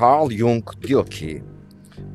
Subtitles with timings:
[0.00, 1.42] Carl Jung diyor ki,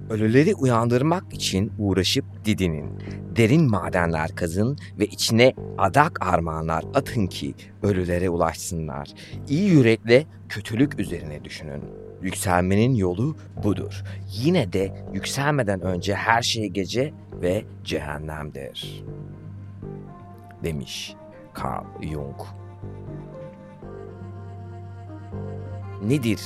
[0.09, 2.99] ölüleri uyandırmak için uğraşıp didinin,
[3.35, 9.09] derin madenler kazın ve içine adak armağanlar atın ki ölülere ulaşsınlar.
[9.49, 11.83] İyi yürekle kötülük üzerine düşünün.
[12.21, 14.03] Yükselmenin yolu budur.
[14.31, 19.03] Yine de yükselmeden önce her şey gece ve cehennemdir.
[20.63, 21.15] Demiş
[21.57, 22.41] Carl Jung.
[26.03, 26.39] Nedir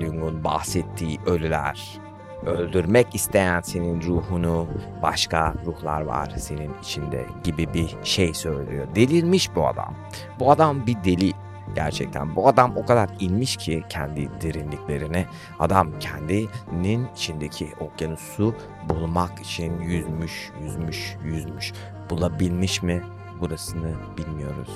[0.00, 2.00] Jung'un bahsettiği ölüler?
[2.46, 4.68] Öldürmek isteyen senin ruhunu
[5.02, 8.86] başka ruhlar var senin içinde gibi bir şey söylüyor.
[8.94, 9.94] Delirmiş bu adam.
[10.40, 11.32] Bu adam bir deli
[11.74, 12.36] gerçekten.
[12.36, 15.26] Bu adam o kadar inmiş ki kendi derinliklerine.
[15.58, 18.54] Adam kendinin içindeki okyanusu
[18.88, 21.72] bulmak için yüzmüş, yüzmüş, yüzmüş.
[22.10, 23.02] Bulabilmiş mi?
[23.40, 24.70] Burasını bilmiyoruz.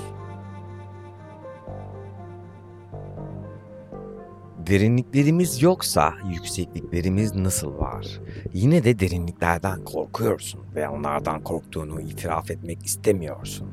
[4.67, 8.21] Derinliklerimiz yoksa yüksekliklerimiz nasıl var?
[8.53, 13.67] Yine de derinliklerden korkuyorsun ve onlardan korktuğunu itiraf etmek istemiyorsun.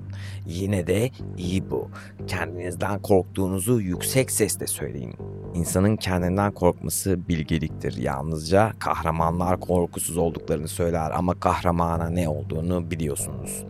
[0.47, 1.91] Yine de iyi bu.
[2.27, 5.14] Kendinizden korktuğunuzu yüksek sesle söyleyin.
[5.55, 7.97] İnsanın kendinden korkması bilgeliktir.
[7.97, 13.64] Yalnızca kahramanlar korkusuz olduklarını söyler ama kahramana ne olduğunu biliyorsunuz.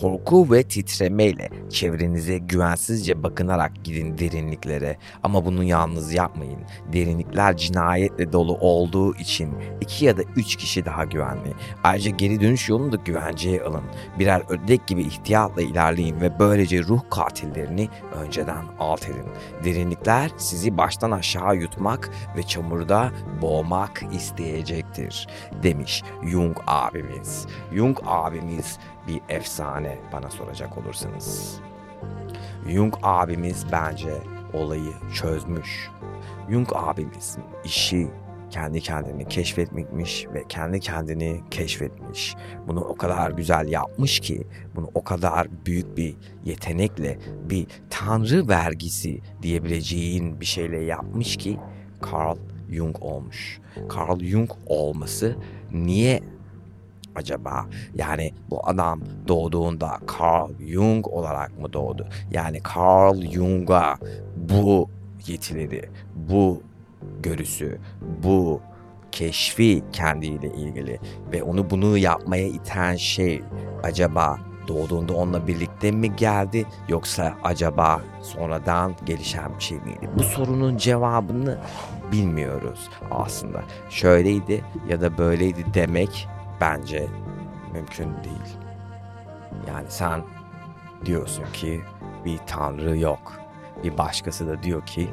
[0.00, 6.60] Korku ve titremeyle çevrenize güvensizce bakınarak gidin derinliklere ama bunu yalnız yapmayın.
[6.92, 11.54] Derinlikler cinayetle dolu olduğu için iki ya da üç kişi daha güvenli.
[11.84, 13.84] Ayrıca geri dönüş yolunu da güvenceye alın.
[14.18, 19.26] Birer ödek gibi ihtiyatla ilerleyin ve böylece ruh katillerini önceden alt edin.
[19.64, 23.10] Derinlikler sizi baştan aşağı yutmak ve çamurda
[23.42, 25.28] boğmak isteyecektir
[25.62, 27.46] demiş Jung abimiz.
[27.74, 31.60] Jung abimiz bir efsane bana soracak olursanız.
[32.68, 34.14] Jung abimiz bence
[34.52, 35.90] olayı çözmüş.
[36.50, 38.08] Jung abimizin işi
[38.50, 42.34] kendi kendini keşfetmekmiş ve kendi kendini keşfetmiş.
[42.66, 44.46] Bunu o kadar güzel yapmış ki,
[44.76, 46.14] bunu o kadar büyük bir
[46.44, 47.18] yetenekle,
[47.50, 51.58] bir tanrı vergisi diyebileceğin bir şeyle yapmış ki
[52.12, 52.36] Carl
[52.70, 53.60] Jung olmuş.
[53.96, 55.36] Carl Jung olması
[55.72, 56.20] niye
[57.14, 57.66] acaba?
[57.94, 62.06] Yani bu adam doğduğunda Carl Jung olarak mı doğdu?
[62.30, 63.96] Yani Carl Jung'a
[64.36, 64.88] bu
[65.26, 65.82] yetileri,
[66.14, 66.62] bu
[67.22, 67.78] görüsü,
[68.22, 68.60] bu
[69.12, 70.98] keşfi kendiyle ilgili
[71.32, 73.42] ve onu bunu yapmaya iten şey
[73.82, 80.10] acaba doğduğunda onunla birlikte mi geldi yoksa acaba sonradan gelişen bir şey miydi?
[80.18, 81.58] Bu sorunun cevabını
[82.12, 83.62] bilmiyoruz aslında.
[83.90, 86.28] Şöyleydi ya da böyleydi demek
[86.62, 87.08] bence
[87.72, 88.56] mümkün değil.
[89.68, 90.22] Yani sen
[91.04, 91.80] diyorsun ki
[92.24, 93.32] bir tanrı yok.
[93.84, 95.08] Bir başkası da diyor ki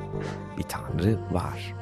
[0.58, 1.76] bir tanrı var.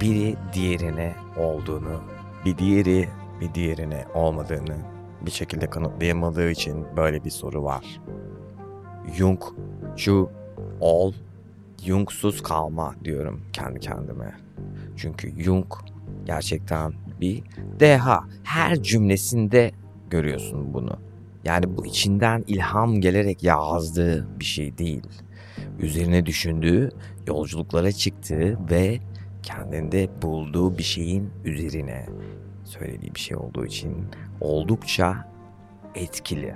[0.00, 2.00] Biri diğerine olduğunu,
[2.44, 3.08] bir diğeri
[3.40, 4.76] bir diğerine olmadığını
[5.20, 8.00] bir şekilde kanıtlayamadığı için böyle bir soru var.
[9.14, 9.42] Jung,
[9.96, 10.30] şu
[10.80, 11.12] ol,
[11.82, 14.34] Jungsuz kalma diyorum kendi kendime.
[14.96, 15.66] Çünkü Jung
[16.26, 17.42] gerçekten bir
[17.80, 18.24] deha.
[18.42, 19.70] Her cümlesinde
[20.10, 20.98] görüyorsun bunu.
[21.44, 25.02] Yani bu içinden ilham gelerek yazdığı bir şey değil.
[25.78, 26.90] Üzerine düşündüğü,
[27.26, 29.00] yolculuklara çıktığı ve
[29.42, 32.06] kendinde bulduğu bir şeyin üzerine
[32.64, 33.94] söylediği bir şey olduğu için
[34.40, 35.28] oldukça
[35.94, 36.54] etkili.